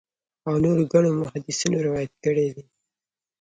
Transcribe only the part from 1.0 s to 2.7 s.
محدِّثينو روايت کړی دی